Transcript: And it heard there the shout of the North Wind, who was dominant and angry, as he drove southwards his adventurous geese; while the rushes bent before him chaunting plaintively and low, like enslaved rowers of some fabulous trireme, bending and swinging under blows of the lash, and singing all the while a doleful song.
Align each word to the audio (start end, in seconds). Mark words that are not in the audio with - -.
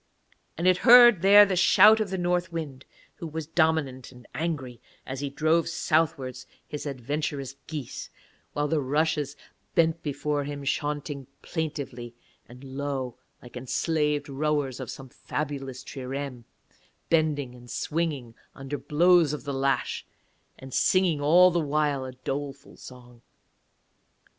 And 0.57 0.65
it 0.65 0.77
heard 0.77 1.21
there 1.21 1.45
the 1.45 1.55
shout 1.55 1.99
of 1.99 2.09
the 2.09 2.17
North 2.17 2.51
Wind, 2.51 2.85
who 3.17 3.27
was 3.27 3.45
dominant 3.45 4.11
and 4.11 4.25
angry, 4.33 4.81
as 5.05 5.19
he 5.19 5.29
drove 5.29 5.69
southwards 5.69 6.47
his 6.67 6.87
adventurous 6.87 7.53
geese; 7.67 8.09
while 8.53 8.67
the 8.67 8.81
rushes 8.81 9.35
bent 9.75 10.01
before 10.01 10.43
him 10.43 10.65
chaunting 10.65 11.27
plaintively 11.43 12.15
and 12.49 12.63
low, 12.63 13.19
like 13.43 13.55
enslaved 13.55 14.27
rowers 14.27 14.79
of 14.79 14.89
some 14.89 15.09
fabulous 15.09 15.83
trireme, 15.83 16.45
bending 17.11 17.53
and 17.53 17.69
swinging 17.69 18.33
under 18.55 18.79
blows 18.79 19.33
of 19.33 19.43
the 19.43 19.53
lash, 19.53 20.03
and 20.57 20.73
singing 20.73 21.21
all 21.21 21.51
the 21.51 21.59
while 21.59 22.05
a 22.05 22.13
doleful 22.13 22.75
song. 22.75 23.21